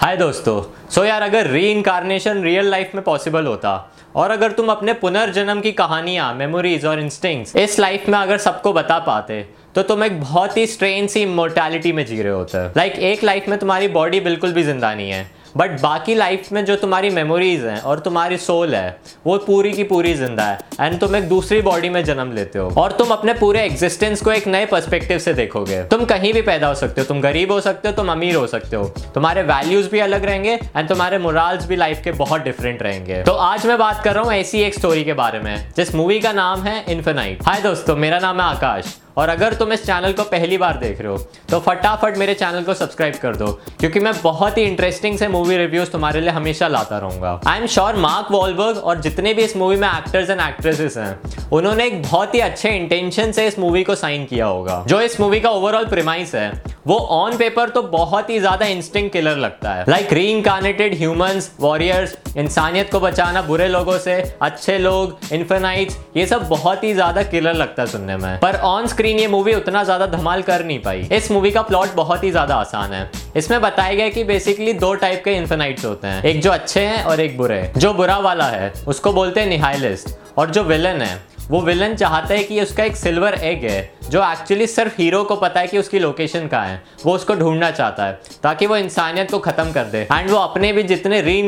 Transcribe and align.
हाय 0.00 0.16
दोस्तों 0.16 0.60
सो 0.62 1.00
so 1.00 1.06
यार 1.06 1.22
अगर 1.22 1.46
री 1.46 1.70
इनकारनेशन 1.70 2.42
रियल 2.42 2.66
लाइफ 2.70 2.94
में 2.94 3.02
पॉसिबल 3.04 3.46
होता 3.46 3.72
और 4.16 4.30
अगर 4.30 4.52
तुम 4.52 4.70
अपने 4.70 4.92
पुनर्जन्म 4.92 5.60
की 5.60 5.72
कहानियाँ 5.72 6.32
मेमोरीज 6.34 6.84
और 6.86 7.00
इंस्टिंक्ट्स 7.00 7.56
इस 7.56 7.78
लाइफ 7.78 8.08
में 8.08 8.18
अगर 8.18 8.38
सबको 8.38 8.72
बता 8.72 8.98
पाते 8.98 9.42
तो 9.74 9.82
तुम 9.82 10.04
एक 10.04 10.20
बहुत 10.20 10.56
ही 10.56 10.66
स्ट्रेन 10.66 11.06
सी 11.06 11.22
इमोर्टैलिटी 11.22 11.92
में 11.92 12.04
जी 12.06 12.22
रहे 12.22 12.32
होते। 12.32 12.58
लाइक 12.58 12.92
like, 12.92 13.04
एक 13.04 13.24
लाइफ 13.24 13.48
में 13.48 13.58
तुम्हारी 13.58 13.88
बॉडी 13.88 14.20
बिल्कुल 14.20 14.52
भी 14.52 14.62
ज़िंदा 14.62 14.94
नहीं 14.94 15.10
है। 15.10 15.30
बट 15.56 15.80
बाकी 15.80 16.14
लाइफ 16.14 16.50
में 16.52 16.64
जो 16.64 16.76
तुम्हारी 16.76 17.10
मेमोरीज 17.10 17.64
हैं 17.64 17.80
और 17.80 17.98
तुम्हारी 17.98 18.36
सोल 18.36 18.74
है, 18.74 18.98
वो 19.26 19.36
पूरी 19.38 19.72
की 19.72 19.84
पूरी 19.84 20.14
ज़िंदा 20.14 20.44
है। 20.44 20.58
एंड 20.80 20.98
तुम 21.00 21.16
एक 21.16 21.28
दूसरी 21.28 21.60
बॉडी 21.62 21.88
में 21.88 22.02
जन्म 22.04 22.32
लेते 22.32 22.58
हो। 22.58 22.68
और 22.78 22.92
तुम 22.92 23.08
अपने 23.08 23.34
पूरे 23.34 23.62
एग्जिस्टेंस 23.62 24.20
को 24.22 24.32
एक 24.32 24.46
नए 24.46 24.66
पर्सपेक्टिव 24.66 25.18
से 25.18 25.34
देखोगे। 25.34 25.82
तुम 25.84 26.04
कहीं 26.04 26.32
भी 26.32 26.42
पैदा 26.42 26.68
हो 26.68 26.74
सकते 26.74 27.00
हो। 27.00 27.06
तुम 27.06 27.20
गरीब 27.20 27.52
हो 27.52 27.60
सकते 27.60 27.88
हो, 27.88 27.94
तुम 27.94 28.12
अमीर 28.12 28.34
हो 28.34 28.46
सकते 28.46 28.76
हो। 28.76 28.84
तुम्हारे 29.14 29.42
वैल्यूज़ 29.42 29.90
भी 29.90 30.00
अलग 30.00 30.24
रहेंगे 30.24 30.52
एंड 30.76 30.88
तुम्हारे 30.88 31.18
मोराल्स 31.18 31.66
भी 31.66 31.76
लाइफ 31.76 32.00
के 32.04 32.12
बहुत 32.14 32.42
डिफरेंट 32.42 32.82
रहेंगे। 32.82 33.22
तो 33.22 33.32
आज 33.32 33.66
मैं 33.66 33.78
बात 33.78 34.02
कर 34.04 34.14
रहा 34.14 34.24
हूँ 34.24 34.32
ऐसी 34.32 34.60
एक 34.60 34.74
स्टोरी 34.74 35.04
के 35.04 35.12
बारे 35.14 35.40
में, 35.40 35.72
जिस 35.76 35.94
मूवी 35.94 36.20
का 36.20 36.32
नाम 36.32 36.62
है 36.62 36.84
इन्फेनाइट 36.88 37.46
हाय 37.46 37.60
दोस्तों, 37.62 37.96
मेरा 37.96 38.18
नाम 38.18 38.40
है 38.40 38.46
आकाश। 38.46 38.96
और 39.16 39.28
अगर 39.28 39.54
तुम 39.54 39.72
इस 39.72 39.84
चैनल 39.86 40.12
को 40.12 40.22
पहली 40.26 40.58
बार 40.58 40.76
देख 40.78 41.00
रहे 41.00 41.12
हो 41.12 41.18
तो 41.50 41.60
फटाफट 41.60 42.16
मेरे 42.18 42.34
चैनल 42.34 42.62
को 42.62 42.74
सब्सक्राइब 42.74 43.14
कर 43.14 43.36
दो, 43.36 43.46
क्योंकि 43.80 44.00
मैं 44.00 44.12
बहुत 44.22 44.58
ही 44.58 44.62
इंटरेस्टिंग 44.62 45.18
से 45.18 45.28
मूवी 45.28 45.56
रिव्यूज़ 45.56 45.90
तुम्हारे 45.90 46.20
लिए 46.20 46.30
हमेशा 46.30 46.68
लाता 46.68 46.98
रहूँगा। 46.98 47.40
I 47.46 47.58
am 47.58 47.66
sure 47.66 47.96
Mark 47.98 48.30
Wahlberg 48.32 48.76
और 48.76 49.00
जितने 49.00 49.34
भी 49.34 49.42
इस 49.42 49.56
मूवी 49.56 49.76
में 49.76 49.88
एक्टर्स 49.88 50.30
एंड 50.30 50.40
एक्ट्रेसेस 50.40 50.96
हैं, 50.96 51.48
उन्होंने 51.52 51.86
एक 51.86 52.02
बहुत 52.02 52.34
ही 52.34 52.40
अच्छे 52.40 52.70
इंटेंशन 52.70 53.32
से 53.32 53.46
इस 53.46 53.58
मूवी 53.58 53.82
को 53.84 53.94
साइन 53.96 54.24
किया 54.24 54.46
होगा, 54.46 54.84
जो 54.88 55.00
इस 55.00 55.20
मूवी 55.20 55.40
का 55.40 55.50
ओवरऑल 55.50 55.86
प्रिमाइस 55.86 56.34
है। 56.34 56.50
वो 56.86 56.96
ऑन 56.96 57.36
पेपर 57.36 57.68
तो 57.68 57.82
बहुत 57.84 58.30
ही 58.30 58.38
ज़्यादा 58.40 58.66
इंस्टिंग 58.66 59.08
किलर 59.10 59.36
लगता 59.36 59.72
है। 59.72 59.84
लाइक 59.88 60.12
री 60.12 60.24
इनकारनेटेड 60.26 60.94
ह्यूमंस 60.98 61.50
वॉरियर्स 61.60 62.16
इंसानियत 62.36 62.90
को 62.92 63.00
बचाना 63.00 63.42
बुरे 63.42 63.66
लोगों 63.68 63.98
से, 63.98 64.14
अच्छे 64.42 64.78
लोग 64.78 65.32
इन्फेनाइट्स 65.32 65.98
ये 66.16 66.26
सब 66.26 66.48
बहुत 66.48 66.84
ही 66.84 66.92
ज़्यादा 66.94 67.22
किलर 67.24 67.54
लगता 67.54 67.82
है 67.82 67.88
सुनने 67.88 68.16
में। 68.16 68.38
पर 68.40 68.56
ऑन 68.64 68.86
स्क्रीन 68.86 69.18
ये 69.18 69.26
मूवी 69.28 69.54
उतना 69.54 69.84
ज़्यादा 69.84 70.06
धमाल 70.08 70.42
कर 70.42 70.64
नहीं 70.64 70.78
पाई। 70.78 71.08
इस 71.12 71.30
मूवी 71.30 71.50
का 71.50 71.62
प्लॉट 71.62 71.94
बहुत 71.96 72.24
ही 72.24 72.30
ज़्यादा 72.30 72.54
आसान 72.56 72.92
है। 72.92 73.10
इसमें 73.36 73.60
बताया 73.60 73.94
गया 73.94 74.08
कि 74.08 74.24
बेसिकली 74.24 74.72
दो 74.74 74.94
टाइप 74.96 75.22
के 75.24 75.34
इन्फेनाइट्स 75.34 75.84
होते 75.84 76.06
हैं। 76.06 76.22
एक 76.22 76.40
जो 76.42 76.50
अच्छे 76.50 76.80
हैं 76.80 77.02
और 77.04 77.20
एक 77.20 77.36
बुरे। 77.38 77.62
जो 77.76 77.92
बुरा 77.94 78.18
वाला 78.20 78.44
है, 78.46 78.72
उसको 78.88 79.12
बोलते 79.12 79.40
हैं 79.40 79.48
निहाइलिस्ट 79.48 80.38
और 80.38 80.50
जो 80.50 80.62
विलन 80.64 81.02
है 81.02 81.18
वो 81.50 81.60
विलन 81.60 81.94
चाहता 81.94 82.34
है 82.34 82.42
कि 82.44 82.60
उसका 82.60 82.84
एक 82.84 82.96
सिल्वर 82.96 83.34
एग 83.34 83.64
है, 83.64 83.92
जो 84.10 84.20
एक्चुअली 84.22 84.66
सिर्फ़ 84.66 84.94
हीरो 84.98 85.22
को 85.24 85.36
पता 85.36 85.60
है 85.60 85.66
कि 85.66 85.78
उसकी 85.78 85.98
लोकेशन 85.98 86.46
कहाँ 86.46 86.66
है। 86.66 86.82
वो 87.04 87.14
उसको 87.14 87.34
ढूंढना 87.34 87.70
चाहता 87.70 88.04
है, 88.04 88.18
ताकि 88.42 88.66
वो 88.66 88.76
इंसानियत 88.76 89.30
को 89.30 89.38
खत्म 89.38 89.72
कर 89.72 89.84
दे। 89.84 89.98
एंड 90.02 90.30
वो 90.30 90.36
अपने 90.36 90.72
भी 90.72 90.82
जितने 90.82 91.20
री 91.20 91.40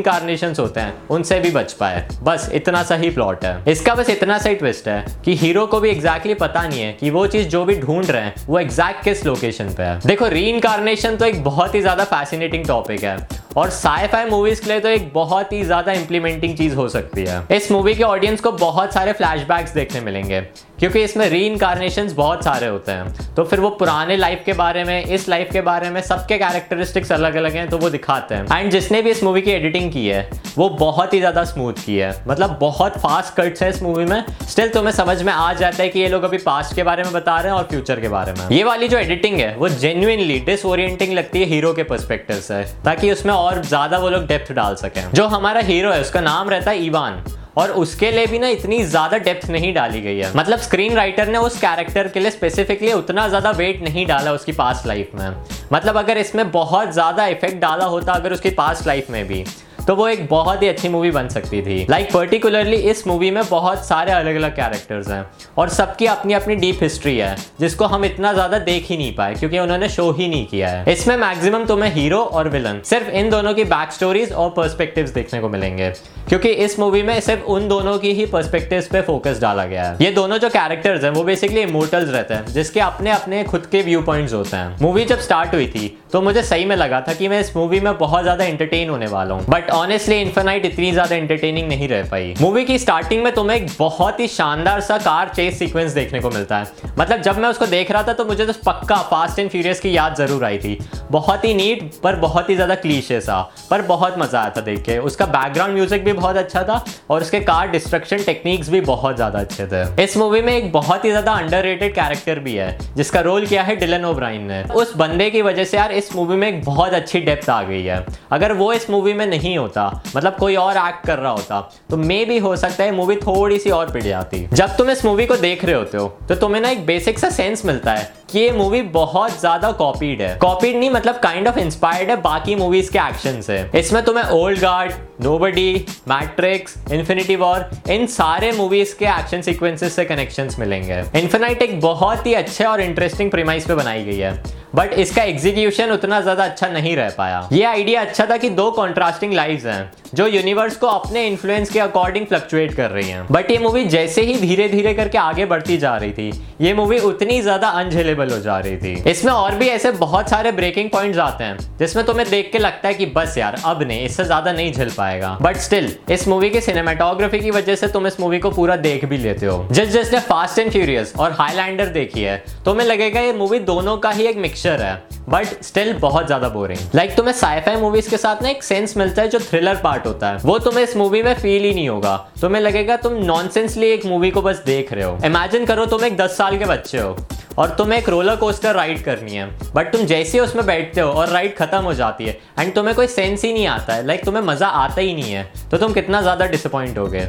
होते 0.58 0.80
हैं, 0.80 0.94
उनसे 1.08 1.38
भी 1.40 1.50
बच 1.50 1.72
पाए। 1.72 2.06
बस 2.22 2.48
इतना 2.54 2.82
सा 2.82 2.94
ही 2.94 3.10
प्लॉट 3.10 3.44
है। 3.44 3.62
इसका 3.68 3.94
बस 3.94 4.10
इतना 4.10 4.38
सा 4.38 4.48
ही 4.48 4.54
ट्विस्ट 4.54 4.88
है 4.88 5.04
कि 5.24 5.34
हीरो 5.36 5.66
को 5.66 5.80
भी 5.80 5.90
एग्जैक्टली 5.90 6.32
exactly 6.32 6.48
पता 6.48 6.66
नहीं 6.68 6.80
है 6.80 6.92
कि 6.92 7.10
वो 7.10 7.26
चीज़ 7.26 7.48
जो 7.48 7.64
भी 7.64 7.76
ढूंढ 7.76 8.10
रहे 8.10 8.22
हैं, 8.22 8.34
वो 8.46 8.58
एग्जैक्ट 8.58 9.04
किस 9.04 9.24
लोकेशन 9.26 9.74
पे 9.74 9.82
है। 9.82 10.00
देखो 10.06 10.26
री 10.26 10.60
तो 10.62 11.24
एक 11.24 11.42
बहुत 11.44 11.74
ही 11.74 11.80
ज़्यादा 11.80 12.04
फैसिनेटिंग 12.04 12.66
टॉपिक 12.66 13.04
है। 13.04 13.42
और 13.56 13.70
साईफाई 13.70 14.24
मूवीज़ 14.24 14.60
के 14.60 14.70
लिए 14.70 14.80
तो 14.80 14.88
एक 14.88 15.12
बहुत 15.14 15.52
ही 15.52 15.62
ज़्यादा 15.64 15.92
इंप्लीमेंटिंग 15.92 16.56
चीज़ 16.56 16.74
हो 16.74 16.88
सकती 16.88 17.24
है। 17.24 17.42
इस 17.50 17.70
मूवी 17.72 17.94
के 17.94 18.02
ऑडियंस 18.04 18.40
को 18.40 18.52
बहुत 18.58 18.94
सारे 18.94 19.12
फ्लैशबैक्स 19.12 19.74
देखने 19.74 20.00
मिलेंगे, 20.00 20.40
क्योंकि 20.78 21.02
इसमें 21.02 21.28
री 21.30 21.44
इनकारनेशन 21.46 22.08
बहुत 22.14 22.44
सारे 22.44 22.66
होते 22.66 22.92
हैं। 22.92 23.34
तो 23.34 23.44
फिर 23.44 23.60
वो 23.60 23.70
पुराने 23.72 24.16
लाइफ 24.16 24.42
के 24.46 24.52
बारे 24.52 24.84
में, 24.84 25.04
इस 25.04 25.28
लाइफ 25.28 25.48
के 25.52 25.60
बारे 25.60 25.90
में 25.90 26.00
सबके 26.02 26.38
कैरेक्टरिस्टिक्स 26.38 27.12
अलग 27.12 27.34
अलग 27.34 27.56
हैं 27.56 27.68
तो 27.68 27.78
वो 27.78 27.90
दिखाते 27.90 28.34
हैं। 28.34 28.58
एंड 28.58 28.70
जिसने 28.70 29.02
भी 29.02 29.10
इस 29.10 29.22
मूवी 29.24 29.42
की 29.42 29.50
एडिटिंग 29.50 29.90
की 29.92 30.06
है, 30.06 30.28
वो 30.56 30.68
बहुत 30.70 31.14
ही 31.14 31.18
ज़्यादा 31.18 31.44
स्मूथ 31.44 31.84
की 31.84 31.96
है। 31.96 32.14
मतलब 32.28 32.56
बहुत 32.60 32.98
फास्ट 32.98 33.34
कट्स 33.34 33.62
है 33.62 33.68
इस 33.70 33.82
मूवी 33.82 34.04
में। 34.04 34.24
स्टिल 34.48 34.68
तुम्हें 34.70 34.92
समझ 34.92 35.22
में 35.22 35.32
आ 35.32 35.52
जाता 35.52 35.82
है 35.82 35.88
कि 35.88 36.00
ये 36.00 36.08
लोग 36.08 36.22
अभी 36.22 36.38
पास्ट 36.40 36.74
के 36.76 36.82
बारे 36.82 37.02
में 37.02 37.12
बता 37.12 37.36
रहे 37.36 37.52
हैं 37.52 37.58
और 37.58 37.64
फ्यूचर 37.64 38.00
के 38.00 38.08
बारे 38.08 38.32
में। 38.32 38.48
ये 38.50 38.62
वाली 38.64 38.88
जो 38.88 38.98
एडिटिंग 38.98 39.38
है, 39.40 39.54
वो 39.56 39.68
जेन्युइनली 39.68 40.38
डिसओरिएंटिंग 40.46 41.12
लगती 41.12 41.40
है 41.40 41.46
हीरो 41.46 41.72
के 41.72 41.82
परस्पेक्टिव 41.84 42.36
से, 42.38 42.62
ताकि 42.84 43.12
उसमें 43.12 43.32
और 43.42 43.62
ज़्यादा 43.64 43.98
वो 43.98 44.08
लोग 44.10 44.26
डेप्थ 44.26 44.52
डाल 44.52 44.74
सकें 44.76 45.02
जो 45.12 45.26
हमारा 45.28 45.60
हीरो 45.62 45.92
है, 45.92 46.00
उसका 46.00 46.20
नाम 46.22 46.50
रहता 46.50 46.70
है 46.70 46.84
ईवान। 46.84 47.22
और 47.58 47.70
उसके 47.78 48.10
लिए 48.10 48.26
भी 48.26 48.38
ना 48.38 48.48
इतनी 48.48 48.82
ज़्यादा 48.84 49.16
डेप्थ 49.18 49.50
नहीं 49.50 49.72
डाली 49.74 50.00
गई 50.00 50.18
है। 50.18 50.30
मतलब 50.36 50.58
स्क्रीन 50.58 50.94
राइटर 50.96 51.28
ने 51.28 51.38
उस 51.38 51.58
कैरेक्टर 51.60 52.08
के 52.08 52.20
लिए 52.20 52.30
स्पेसिफिकली 52.30 52.92
उतना 52.92 53.26
ज़्यादा 53.28 53.50
वेट 53.52 53.82
नहीं 53.82 54.06
डाला 54.06 54.32
उसकी 54.32 54.52
पास्ट 54.52 54.86
लाइफ 54.86 55.10
में। 55.14 55.34
मतलब 55.72 55.96
अगर 55.98 56.18
इसमें 56.18 56.50
बहुत 56.50 56.92
ज़्यादा 56.92 57.26
इफ़ेक्ट 57.26 57.60
डाला 57.60 57.84
होता, 57.86 58.12
अगर 58.12 58.32
उसकी 58.32 58.50
पास्ट 58.52 58.86
लाइफ 58.86 59.10
में 59.10 59.26
भी। 59.28 59.44
तो 59.86 59.94
वो 59.96 60.06
एक 60.08 60.26
बहुत 60.28 60.62
ही 60.62 60.68
अच्छी 60.68 60.88
मूवी 60.88 61.10
बन 61.10 61.28
सकती 61.28 61.60
थी। 61.62 61.86
लाइक 61.90 62.04
like, 62.04 62.14
पर्टिकुलरली 62.14 62.76
इस 62.90 63.06
मूवी 63.06 63.30
में 63.30 63.42
बहुत 63.48 63.84
सारे 63.86 64.12
अलग 64.12 64.36
अलग 64.36 64.54
कैरेक्टर्स 64.56 65.08
हैं 65.08 65.24
और 65.58 65.68
सबकी 65.70 66.06
अपनी 66.06 66.32
अपनी 66.32 66.56
डीप 66.56 66.82
हिस्ट्री 66.82 67.16
है 67.18 67.34
जिसको 67.60 67.84
हम 67.86 68.04
इतना 68.04 68.32
ज़्यादा 68.32 68.58
देख 68.60 68.86
ही 68.88 68.96
नहीं 68.96 69.14
पाए 69.14 69.34
क्योंकि 69.34 69.58
उन्होंने 69.58 69.88
शो 69.88 70.10
ही 70.12 70.28
नहीं 70.28 70.46
किया 70.46 70.68
है। 70.68 70.92
इसमें 70.92 71.16
मैक्सिमम 71.16 71.64
तुम्हें 71.66 71.92
हीरो 71.94 72.18
और 72.18 72.48
विलन 72.48 72.80
सिर्फ़ 72.84 73.10
इन 73.12 73.30
दोनों 73.30 73.54
की 73.54 73.64
बैक 73.66 73.92
स्टोरीज 73.92 74.32
और 74.32 74.50
पर्सपेक्टिव 74.52 75.10
देखने 75.14 75.40
को 75.40 75.48
मिलेंगे 75.48 75.90
क्योंकि 76.28 76.48
इस 76.64 76.78
मूवी 76.78 77.02
में 77.02 77.18
सिर्फ़ 77.20 77.42
उन 77.52 77.68
दोनों 77.68 77.96
की 77.98 78.12
ही 78.12 78.26
पर्सपेक्टिव 78.26 78.86
पे 78.92 79.00
फोकस 79.02 79.40
डाला 79.40 79.64
गया 79.66 79.84
है। 79.84 79.96
ये 80.02 80.10
दोनों 80.12 80.38
जो 80.38 80.48
कैरेक्टर्स 80.50 81.04
हैं 81.04 81.10
वो 81.10 81.24
बेसिकली 81.24 81.60
इमोटल्स 81.62 82.10
रहते 82.10 82.34
हैं 82.34 82.46
जिसके 82.52 82.80
अपने 82.80 83.10
अपने 83.12 83.42
खुद 83.44 83.66
के 83.66 83.82
व्यू 83.82 84.02
पॉइंट्स 84.02 84.34
होते 84.34 84.56
हैं। 84.56 84.76
मूवी 84.82 85.04
जब 85.04 85.20
स्टार्ट 85.20 85.54
हुई 85.54 85.66
थी 85.66 85.88
तो 86.12 86.20
मुझे 86.22 86.42
सही 86.44 86.64
में 86.64 86.76
लगा 86.76 87.00
था 87.00 87.12
कि 87.14 87.28
मैं 87.28 87.40
इस 87.40 87.54
मूवी 87.56 87.80
में 87.80 87.96
बहुत 87.98 88.22
ज़्यादा 88.22 88.44
एंटरटेन 88.44 88.90
होने 88.90 89.06
वाला 89.08 89.34
हूँ। 89.34 89.44
बट 89.48 89.70
ऑनेस्टली 89.72 90.20
इन्फेनाइट 90.20 90.64
इतनी 90.64 90.90
ज़्यादा 90.92 91.16
एंटरटेनिंग 91.16 91.68
नहीं 91.68 91.88
रह 91.88 92.08
पाई। 92.08 92.34
मूवी 92.40 92.64
की 92.64 92.78
स्टार्टिंग 92.78 93.22
में 93.24 93.32
तुम्हें 93.34 93.56
एक 93.56 93.66
बहुत 93.78 94.20
ही 94.20 94.26
शानदार 94.28 94.80
सा 94.80 94.98
कार 95.00 95.28
चेस 95.28 95.58
सीक्वेंस 95.58 95.92
देखने 95.92 96.20
को 96.20 96.30
मिलता 96.30 96.58
है। 96.58 96.90
मतलब 96.98 97.22
जब 97.22 97.38
मैं 97.38 97.48
उसको 97.48 97.66
देख 97.66 97.90
रहा 97.90 98.02
था 98.02 98.12
तो 98.12 98.24
मुझे 98.24 98.46
तो 98.46 98.52
पक्का 98.66 98.96
फास्ट 99.10 99.38
एंड 99.38 99.50
फ्यूरियस 99.50 99.80
की 99.80 99.96
याद 99.96 100.14
ज़रूर 100.16 100.44
आई 100.44 100.58
थी। 100.58 100.78
बहुत 101.10 101.44
ही 101.44 101.54
नीट 101.54 101.90
पर 102.02 102.16
बहुत 102.18 102.50
ही 102.50 102.54
ज़्यादा 102.54 102.74
क्लीशे 102.76 103.20
सा, 103.20 103.40
पर 103.70 103.82
बहुत 103.84 104.18
मज़ा 104.18 104.40
आया 104.40 104.52
था 104.56 104.60
देख 104.60 104.82
के। 104.82 104.98
उसका 105.00 105.26
बैकग्राउंड 105.28 105.74
म्यूज़िक 105.74 106.04
भी 106.04 106.12
बहुत 106.12 106.36
अच्छा 106.36 106.62
था, 106.62 106.84
और 107.10 107.22
उसके 107.22 107.40
कार 107.42 107.70
डिस्ट्रक्शन 107.70 108.22
टेक्निक्स 108.22 108.68
भी 108.68 108.80
बहुत 108.82 109.16
ज़्यादा 109.16 109.38
अच्छे 109.38 109.66
थे। 109.66 110.02
इस 110.02 110.16
मूवी 110.16 110.40
में 110.42 110.52
एक 110.52 110.70
बहुत 110.72 111.04
ही 111.04 111.10
ज़्यादा 111.10 111.32
अंडर 111.34 111.70
कैरेक्टर 111.74 112.38
भी 112.38 112.54
है, 112.54 112.76
जिसका 112.96 113.20
रोल 113.20 113.46
किया 113.46 113.62
है 113.62 113.76
डिलन 113.76 114.04
ओब्राइन 114.04 114.42
ने। 114.42 114.62
उस 114.74 114.96
बंदे 114.96 115.28
की 115.30 115.42
वजह 115.42 115.64
से 115.64 115.76
यार, 115.76 115.92
इस 115.92 116.14
मूवी 116.16 116.36
में 116.36 116.48
एक 116.48 116.64
बहुत 116.64 116.92
अच्छी 116.92 117.20
डेप्थ 117.20 117.50
आ 117.50 117.62
गई 117.62 117.82
है। 117.84 118.04
अगर 118.32 118.52
वो 118.52 118.72
इस 118.72 118.88
मूवी 118.90 119.12
में 119.12 119.26
नहीं 119.26 119.56
होता 119.62 120.02
मतलब 120.16 120.36
कोई 120.36 120.56
और 120.56 120.76
एक्ट 120.78 121.06
कर 121.06 121.18
रहा 121.18 121.32
होता 121.32 121.60
तो 121.90 121.96
मे 121.96 122.24
भी 122.24 122.38
हो 122.38 122.54
सकता 122.56 122.84
है 122.84 122.92
मूवी 122.92 123.16
थोड़ी 123.16 123.58
सी 123.58 123.70
और 123.70 123.90
पिट 123.92 124.02
जाती। 124.02 124.46
जब 124.52 124.76
तुम 124.76 124.90
इस 124.90 125.04
मूवी 125.04 125.26
को 125.26 125.36
देख 125.36 125.64
रहे 125.64 125.74
होते 125.74 125.98
हो 125.98 126.08
तो 126.28 126.34
तुम्हें 126.36 126.60
ना 126.62 126.70
एक 126.70 126.84
बेसिक 126.86 127.18
सा 127.18 127.30
सेंस 127.30 127.64
मिलता 127.64 127.92
है। 127.92 128.12
ये 128.34 128.50
मूवी 128.52 128.80
बहुत 128.92 129.38
ज़्यादा 129.40 129.70
कॉपीड 129.72 130.22
है। 130.22 130.34
कॉपीड 130.38 130.76
नहीं 130.76 130.90
मतलब 130.90 131.18
काइंड 131.20 131.48
ऑफ़ 131.48 131.58
इंस्पायर्ड 131.58 132.10
है 132.10 132.16
बाकी 132.22 132.54
मूवीज़ 132.56 132.90
के 132.92 132.98
एक्शन 132.98 133.40
से। 133.40 133.58
इसमें 133.78 134.02
तुम्हें 134.04 134.24
Old 134.32 134.60
Guard 134.60 134.92
Nobody 135.22 135.84
Matrix 136.08 136.76
Infinity 136.92 137.36
War 137.36 137.68
इन 137.90 138.06
सारे 138.08 138.52
मूवीज़ 138.52 138.94
के 138.98 139.04
एक्शन 139.08 139.42
सीक्वेंसेस 139.42 139.96
से 139.96 140.04
कनेक्शंस 140.04 140.58
मिलेंगे। 140.58 141.02
इन्फिनाइट 141.20 141.62
एक 141.62 141.80
बहुत 141.80 142.26
ही 142.26 142.34
अच्छे 142.34 142.64
और 142.64 142.80
इंटरेस्टिंग 142.80 143.30
प्रीमाइस 143.30 143.66
पे 143.66 143.74
बनाई 143.74 144.04
गई 144.04 144.18
है। 144.18 144.40
बट 144.74 144.92
इसका 144.94 145.22
एग्जीक्यूशन 145.22 145.90
उतना 145.90 146.20
ज़्यादा 146.20 146.44
अच्छा 146.44 146.68
नहीं 146.68 146.94
रह 146.96 147.08
पाया। 147.16 147.48
ये 147.52 147.64
आइडिया 147.64 148.00
अच्छा 148.00 148.26
था 148.26 148.36
कि 148.36 148.48
दो 148.50 148.70
कॉन्ट्रास्टिंग 148.70 149.32
लाइव्स 149.32 149.64
हैं, 149.66 149.90
जो 150.14 150.26
यूनिवर्स 150.26 150.76
को 150.76 150.86
अपने 150.86 151.26
इन्फ्लुएंस 151.26 151.70
के 151.70 151.80
अकॉर्डिंग 151.80 152.26
फ्लक्चुएट 152.26 152.74
कर 152.74 152.90
रही 152.90 153.08
हैं। 153.08 153.26
बट 153.30 153.50
ये 153.50 153.58
मूवी 153.58 153.84
जैसे 153.86 154.22
ही 154.22 154.38
धीरे 154.40 154.68
धीरे 154.68 154.94
करके 154.94 155.18
आगे 155.18 155.44
बढ़ती 155.46 155.76
जा 155.78 155.96
रही 155.96 156.12
थी, 156.12 156.32
ये 156.60 156.72
मूवी 156.74 156.98
उतनी 157.00 157.40
ज़्यादा 157.42 157.68
अनझेलेबल 157.70 158.21
हो 158.30 158.38
जा 158.38 158.58
रही 158.58 158.76
थी। 158.76 158.92
इसमें 159.10 159.32
और 159.32 159.54
भी 159.54 159.68
ऐसे 159.68 159.90
बहुत 159.92 160.30
सारे 160.30 160.52
ब्रेकिंग 160.52 160.90
पॉइंट्स 160.90 161.18
आते 161.18 161.44
हैं, 161.44 161.56
जिसमें 161.78 162.04
तुम्हें 162.06 162.28
देख 162.30 162.50
के 162.52 162.58
लगता 162.58 162.88
है 162.88 162.94
कि 162.94 163.06
बस 163.08 163.38
यार, 163.38 163.60
अब 163.64 163.82
नहीं, 163.82 164.04
इससे 164.04 164.24
ज़्यादा 164.24 164.52
नहीं 164.52 164.72
झेल 164.72 164.90
पाएगा। 164.90 165.36
बट 165.42 165.56
स्टिल 165.58 165.90
इस 166.10 166.26
मूवी 166.28 166.50
की 166.50 166.60
सिनेमाटोग्राफी 166.60 167.38
की 167.40 167.50
वजह 167.50 167.74
से 167.74 167.88
तुम 167.88 168.06
इस 168.06 168.20
मूवी 168.20 168.38
को 168.38 168.50
पूरा 168.50 168.76
देख 168.78 169.04
भी 169.04 169.18
लेते 169.18 169.46
हो। 169.46 169.66
जिस 169.72 169.88
जिसने 169.92 170.20
फास्ट 170.22 170.58
एंड 170.58 170.70
फ्यूरियस 170.72 171.14
और 171.18 171.32
हाईलैंडर 171.32 171.86
देखी 171.92 172.22
है 172.22 172.42
तुम्हें 172.64 172.86
लगेगा 172.86 173.20
ये 173.20 173.32
मूवी 173.32 173.58
दोनों 173.62 173.96
का 173.98 174.10
ही 174.10 174.26
एक 174.26 174.36
मिक्सचर 174.38 174.82
है 174.82 174.94
बट 175.28 175.62
स्टिल 175.64 175.92
बहुत 175.94 176.26
ज़्यादा 176.26 176.48
बोरिंग 176.48 176.78
लाइक 176.94 177.14
तुम्हें 177.16 177.34
साइफाई 177.34 177.76
मूवीज़ 177.76 178.08
के 178.10 178.16
साथ 178.16 178.42
ना 178.42 178.48
एक 178.48 178.62
सेंस 178.62 178.96
मिलता 178.96 179.22
है 179.22 179.28
जो 179.28 179.38
थ्रिलर 179.40 179.76
पार्ट 179.82 180.06
होता 180.06 180.30
है। 180.30 180.38
वो 180.44 180.58
तुम्हें 180.58 180.82
इस 180.84 180.96
मूवी 180.96 181.22
में 181.22 181.34
फील 181.34 181.62
ही 181.62 181.72
नहीं 181.74 181.88
होगा। 181.88 182.16
तुम्हें 182.40 182.62
लगेगा 182.62 182.96
तुम 182.98 183.12
नॉनसेंसली 183.24 183.86
एक 183.86 184.06
मूवी 184.06 184.30
को 184.30 184.42
बस 184.42 184.62
देख 184.66 184.92
रहे 184.92 185.04
हो। 185.04 185.18
इमेजिन 185.24 185.66
करो 185.66 185.86
तुम 185.86 186.04
एक 186.04 186.16
दस 186.16 186.36
साल 186.36 186.58
के 186.58 186.64
बच्चे 186.64 186.98
हो। 186.98 187.16
और 187.58 187.70
तुम्हें 187.78 187.98
एक 187.98 188.08
रोलर 188.08 188.36
कोस्टर 188.36 188.74
राइड 188.74 189.02
करनी 189.04 189.32
है। 189.32 189.46
बट 189.74 189.92
तुम 189.92 190.04
जैसे 190.06 190.38
ही 190.38 190.44
उसमें 190.44 190.64
बैठते 190.66 191.00
हो 191.00 191.10
और 191.10 191.28
राइड 191.28 191.56
खत्म 191.56 191.78
हो 191.78 191.94
जाती 191.94 192.24
है 192.24 192.38
एंड 192.58 192.74
तुम्हें 192.74 192.94
कोई 192.96 193.06
सेंस 193.08 193.44
ही 193.44 193.52
नहीं 193.52 193.66
आता 193.68 193.94
है। 193.94 194.06
लाइक 194.06 194.24
तुम्हें 194.24 194.42
मज़ा 194.42 194.68
आता 194.68 195.00
ही 195.00 195.14
नहीं 195.14 195.32
है। 195.32 195.50
तो 195.70 195.78
तुम 195.78 195.92
कितना 195.92 196.20
ज़्यादा 196.22 196.46
डिसअपॉइंट 196.46 196.98
हो 196.98 197.06
गए 197.06 197.28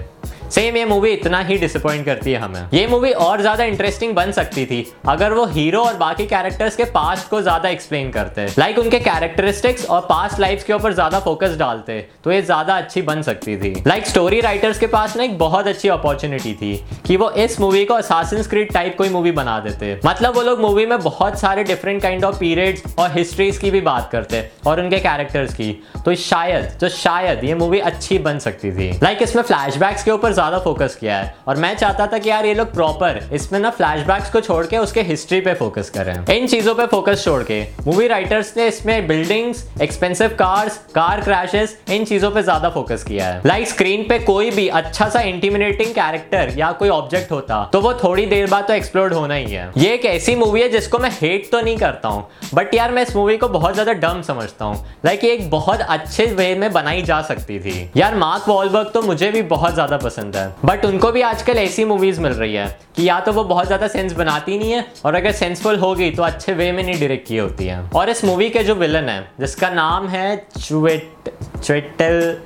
सेम 0.49 0.77
ये 0.77 0.85
मूवी 0.85 1.09
इतना 1.11 1.39
ही 1.41 1.57
डिसअपॉइंट 1.57 2.05
करती 2.05 2.31
है 2.31 2.39
हमें। 2.39 2.67
ये 2.73 2.85
मूवी 2.87 3.11
और 3.11 3.41
ज़्यादा 3.41 3.63
इंटरेस्टिंग 3.63 4.13
बन 4.15 4.31
सकती 4.31 4.65
थी, 4.65 4.85
अगर 5.09 5.33
वो 5.33 5.45
हीरो 5.47 5.81
और 5.81 5.97
बाकी 5.97 6.25
कैरेक्टर्स 6.25 6.75
के 6.75 6.85
पास्ट 6.91 7.29
को 7.29 7.41
ज़्यादा 7.41 7.69
एक्सप्लेन 7.69 8.09
करते। 8.11 8.45
लाइक 8.59 8.79
उनके 8.79 8.99
कैरेक्टरिस्टिक्स 9.01 9.85
और 9.85 10.01
पास्ट 10.09 10.39
लाइफ 10.39 10.63
के 10.63 10.73
ऊपर 10.73 10.93
ज़्यादा 10.93 11.19
फोकस 11.21 11.55
डालते 11.57 11.99
तो 12.23 12.31
ये 12.31 12.41
ज़्यादा 12.41 12.75
अच्छी 12.75 13.01
बन 13.03 13.21
सकती 13.21 13.57
थी। 13.57 13.73
लाइक 13.87 14.07
स्टोरी 14.07 14.39
राइटर्स 14.41 14.79
के 14.79 14.87
पास 14.87 15.15
ना 15.17 15.23
एक 15.23 15.37
बहुत 15.37 15.67
अच्छी 15.67 15.89
अपॉर्चुनिटी 15.89 16.53
थी 16.53 16.75
कि 17.07 17.17
वो 17.17 17.29
इस 17.39 17.59
मूवी 17.59 17.85
को 17.85 17.93
असासिन 17.93 18.65
टाइप 18.65 18.95
कोई 18.97 19.09
मूवी 19.09 19.31
बना 19.33 19.59
देते। 19.59 19.99
मतलब 20.05 20.35
वो 20.35 20.41
लोग 20.41 20.59
मूवी 20.61 20.85
में 20.85 20.97
बहुत 21.01 21.39
सारे 21.39 21.63
डिफरेंट 21.63 22.01
काइंड 22.01 22.23
ऑफ़ 22.25 22.39
पीरियड्स 22.39 22.95
और 22.99 23.11
हिस्ट्रीज 23.11 23.57
की 23.57 23.71
भी 23.71 23.81
बात 23.81 24.09
करते, 24.11 24.43
और 24.67 24.79
उनके 24.79 24.99
कैरेक्टर्स 24.99 25.53
की। 25.53 25.71
तो 26.05 26.15
शायद 26.17 26.71
तो 26.81 26.89
शायद 26.91 27.43
ये 27.43 27.55
मूवी 27.55 27.79
अच्छी 27.81 28.17
बन 28.19 28.39
सकती 28.39 28.71
थी। 28.71 28.89
लाइक 28.93 29.17
like 29.17 29.21
इसमें 29.23 29.43
फ्लैशबैक्स 29.43 30.03
के 30.03 30.11
ऊपर 30.11 30.32
ज़्यादा 30.33 30.59
फोकस 30.59 30.95
किया 30.95 31.17
है। 31.17 31.33
और 31.47 31.57
मैं 31.57 31.75
चाहता 31.77 32.07
था 32.07 32.17
कि 32.17 32.29
यार 32.29 32.45
ये 32.45 32.53
लोग 32.53 32.73
प्रॉपर 32.73 33.21
इसमें 33.33 33.59
ना 33.59 33.69
फ्लैशबैक्स 33.71 34.31
को 34.31 34.41
छोड़ 34.41 34.65
के 34.67 34.77
उसके 34.79 35.01
हिस्ट्री 35.03 35.39
पे 35.41 35.53
फोकस 35.55 35.89
करें। 35.89 36.13
इन 36.29 36.47
चीज़ों 36.47 36.75
पे 36.75 36.85
फोकस 36.87 37.23
छोड़ 37.23 37.41
के 37.43 37.61
मूवी 37.85 38.07
राइटर्स 38.07 38.53
ने 38.57 38.67
इसमें 38.67 39.07
buildings 39.07 39.65
expensive 39.81 40.35
cars 40.39 40.77
car 40.95 41.21
crashes 41.21 41.77
इन 41.91 42.05
चीज़ों 42.05 42.31
पे 42.31 42.43
ज़्यादा 42.43 42.69
फोकस 42.71 43.03
किया 43.03 43.27
है। 43.27 43.41
लाइक 43.45 43.61
like 43.61 43.73
स्क्रीन 43.73 44.05
पे 44.09 44.19
कोई 44.21 44.51
भी 44.51 44.67
अच्छा 44.69 45.07
सा 45.09 45.21
इंटीमिनेटिंग 45.23 45.93
कैरेक्टर 45.93 46.53
या 46.57 46.71
कोई 46.73 46.89
ऑब्जेक्ट 46.91 47.31
होता 47.31 47.63
तो 47.73 47.81
वो 47.81 47.93
थोड़ी 48.03 48.25
देर 48.25 48.49
बाद 48.49 48.67
तो 48.67 48.73
एक्सप्लोर 48.73 49.13
होना 49.13 49.33
ही 49.33 49.51
है। 49.51 49.71
ये 49.77 49.93
एक 49.93 50.05
ऐसी 50.05 50.35
मूवी 50.35 50.61
है 50.61 50.69
जिसको 50.69 50.99
मैं 50.99 51.09
हेट 51.13 51.51
तो 51.51 51.61
नहीं 51.61 51.77
करता 51.77 52.09
हूँ 52.09 52.25
बट 52.53 52.73
यार 52.73 52.91
मैं 52.91 53.01
इस 53.03 53.15
मूवी 53.15 53.37
को 53.37 53.47
बहुत 53.49 53.73
ज़्यादा 53.73 53.93
डम 53.99 54.21
समझता 54.23 54.65
हूँ। 54.65 54.85
लाइक 55.05 55.23
ये 55.23 55.31
एक 55.31 55.49
बहुत 55.49 55.81
अच्छे 55.81 56.25
वे 56.33 56.53
में 56.55 56.71
बनाई 56.73 57.01
जा 57.03 57.21
सकती 57.23 57.59
थी। 57.59 57.73
यार 57.97 58.15
मार्क 58.15 58.47
वॉलबर्ग 58.47 58.91
तो 58.93 59.01
मुझे 59.01 59.29
भी 59.31 59.41
बहुत 59.49 59.73
ज़्यादा 59.73 59.97
पसंद 59.97 60.22
है। 60.31 60.53
बट 60.65 60.85
उनको 60.85 61.11
भी 61.11 61.21
आजकल 61.23 61.57
ऐसी 61.57 61.85
मूवीज़ 61.85 62.21
मिल 62.21 62.33
रही 62.33 62.53
है 62.53 62.67
कि 62.95 63.07
या 63.09 63.19
तो 63.19 63.31
वो 63.33 63.43
बहुत 63.43 63.65
ज़्यादा 63.67 63.87
सेंस 63.87 64.13
बनाती 64.13 64.57
नहीं 64.57 64.71
है, 64.71 64.85
और 65.05 65.15
अगर 65.15 65.31
सेंसफुल 65.33 65.79
होगी 65.79 66.09
तो 66.11 66.23
अच्छे 66.23 66.53
वे 66.53 66.71
में 66.71 66.83
नहीं 66.83 66.99
डायरेक्ट 66.99 67.27
की 67.27 67.37
होती 67.37 67.67
है। 67.67 67.79
और 67.91 68.09
इस 68.09 68.23
मूवी 68.25 68.49
के 68.49 68.63
जो 68.63 68.75
विलन 68.75 69.09
है, 69.09 69.21
जिसका 69.39 69.69
नाम 69.71 70.07
है 70.07 70.35
चुवेट 70.59 71.33
चुवेटल 71.57 72.37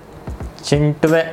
चिंटवे 0.64 1.26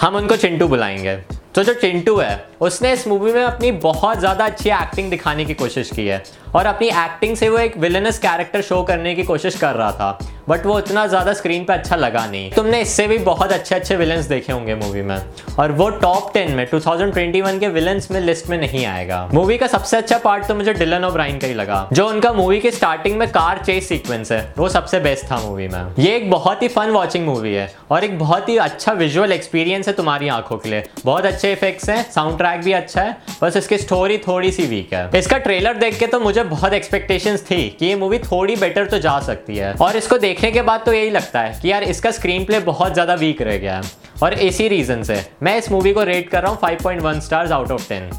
हम 0.00 0.16
उनको 0.16 0.36
चिंटू 0.36 0.66
बुलाएँगे। 0.68 1.16
तो 1.54 1.62
जो 1.64 1.72
चिंटू 1.74 2.16
है, 2.16 2.44
उसने 2.60 2.92
इस 2.92 3.06
मूवी 3.08 3.32
में 3.32 3.42
अपनी 3.42 3.70
बहुत 3.74 4.18
ज़्यादा 4.18 4.44
अच्छी 4.44 4.68
एक्टिंग 4.70 5.10
दिखाने 5.10 5.44
की 5.44 5.54
कोशिश 5.54 5.90
की 5.90 6.06
है। 6.06 6.22
और 6.54 6.66
अपनी 6.66 6.88
एक्टिंग 6.88 7.36
से 7.36 7.48
वो 7.48 7.58
एक 7.58 7.76
विलनस 7.76 8.18
कैरेक्टर 8.18 8.62
शो 8.62 8.82
करने 8.82 9.14
की 9.14 9.22
कोशिश 9.22 9.56
कर 9.58 9.74
रहा 9.74 9.90
था। 9.92 10.18
बट 10.50 10.64
वो 10.66 10.78
इतना 10.78 11.06
ज़्यादा 11.06 11.32
स्क्रीन 11.32 11.64
पे 11.64 11.72
अच्छा 11.72 11.96
लगा 11.96 12.24
नहीं। 12.26 12.50
तुमने 12.50 12.80
इससे 12.80 13.06
भी 13.06 13.18
बहुत 13.20 13.52
अच्छे 13.52 13.74
अच्छे 13.74 13.96
विलन्स 13.96 14.26
देखे 14.26 14.52
होंगे 14.52 14.74
मूवी 14.76 15.02
में। 15.02 15.18
और 15.58 15.72
वो 15.72 15.88
टॉप 16.00 16.30
टेन 16.34 16.50
में 16.52 16.66
2021 16.66 17.58
के 17.60 17.68
विलन्स 17.68 18.10
में 18.10 18.20
लिस्ट 18.20 18.48
में 18.50 18.56
नहीं 18.58 18.84
आएगा। 18.86 19.28
मूवी 19.34 19.58
का 19.58 19.66
सबसे 19.68 19.96
अच्छा 19.96 20.18
पार्ट 20.18 20.46
तो 20.46 20.54
मुझे 20.54 20.72
डिलन 20.74 21.04
ओब्राइन 21.04 21.38
का 21.38 21.46
ही 21.46 21.54
लगा, 21.54 21.88
जो 21.92 22.08
उनका 22.08 22.32
मूवी 22.32 22.58
के 22.60 22.70
स्टार्टिंग 22.70 23.16
में 23.18 23.26
कार 23.30 23.62
चेस 23.66 23.88
सीक्वेंस 23.88 24.32
है। 24.32 24.40
वो 24.58 24.68
सबसे 24.68 25.00
बेस्ट 25.00 25.30
था 25.30 25.40
मूवी 25.40 25.68
में। 25.68 25.94
ये 25.98 26.16
एक 26.16 26.30
बहुत 26.30 26.62
ही 26.62 26.68
फन 26.68 26.90
वॉचिंग 26.90 27.26
मूवी 27.26 27.52
है, 27.54 27.70
और 27.90 28.04
एक 28.04 28.18
बहुत 28.18 28.48
ही 28.48 28.56
अच्छा 28.58 28.92
विजुअल 28.94 29.32
एक्सपीरियंस 29.32 29.88
है 29.88 29.94
तुम्हारी 29.94 30.28
आँखों 30.30 30.56
के 30.56 30.70
लिए। 30.70 30.84
बहुत 31.04 31.26
अच्छे 31.26 31.52
इफेक्ट्स 31.52 31.88
हैं 31.90 32.02
साउंड 32.12 32.38
ट्रैक 32.38 32.60
भी 32.60 32.72
अच्छा 32.72 33.02
है, 33.02 33.16
बस 33.42 33.56
इसकी 33.56 33.78
स्टोरी 33.78 34.18
थोड़ी 34.18 34.50
सी 34.52 34.66
वीक 34.66 34.94
है। 34.94 35.08
इसका 35.18 35.38
ट्रेलर 35.40 35.76
देख 35.76 35.98
के 35.98 36.06
तो 36.06 36.20
मुझे 36.20 36.42
बहुत 36.46 36.72
एक्सपेक्टेशंस 36.72 37.42
थी 37.42 37.68
कि 37.78 37.86
ये 37.86 37.94
मूवी 37.96 38.18
थोड़ी 38.20 38.56
बेटर 38.56 38.86
तो 38.86 38.98
जा 38.98 39.18
सकती 39.22 39.56
है। 39.56 39.72
और 39.82 39.96
इसको 39.96 40.18
देखने 40.40 40.52
के 40.52 40.60
बाद 40.62 40.82
तो 40.84 40.92
यही 40.92 41.08
लगता 41.10 41.40
है 41.40 41.58
कि 41.60 41.70
यार 41.70 41.82
इसका 41.84 42.10
स्क्रीन 42.10 42.44
प्ले 42.44 42.58
बहुत 42.62 42.92
ज़्यादा 42.92 43.14
वीक 43.14 43.40
रह 43.42 43.56
गया 43.56 43.74
है। 43.76 43.90
और 44.22 44.34
इसी 44.34 44.68
रीज़न 44.68 45.02
से 45.02 45.20
मैं 45.42 45.56
इस 45.58 45.70
मूवी 45.72 45.92
को 45.92 46.02
रेट 46.02 46.28
कर 46.30 46.42
रहा 46.42 46.52
हूँ 46.52 46.58
5.1 46.60 47.20
stars 47.20 47.50
out 47.52 47.70
of 47.70 47.88
ten 47.88 48.10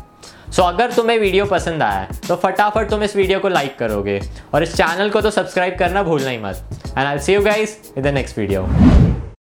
so 0.51 0.63
अगर 0.63 0.91
तुम्हें 0.91 1.18
वीडियो 1.19 1.45
पसंद 1.45 1.83
आया 1.83 2.07
तो 2.27 2.35
फटाफट 2.35 2.89
तुम 2.89 3.03
इस 3.03 3.15
वीडियो 3.15 3.39
को 3.39 3.50
लाइक 3.50 3.77
करोगे। 3.79 4.19
और 4.53 4.63
इस 4.63 4.75
चैनल 4.75 5.09
को 5.09 5.21
तो 5.21 5.31
सब्सक्राइब 5.31 5.77
करना 5.79 6.03
भूलना 6.03 6.29
ही 6.29 6.38
मत। 6.38 6.63
And 6.88 7.06
I 7.06 7.19
see 7.19 7.33
you 7.33 7.41
guys 7.44 7.77
in 7.97 8.03
the 8.03 8.13
next 8.13 8.38
video 8.39 8.62